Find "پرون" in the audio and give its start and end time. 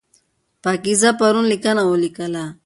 1.19-1.45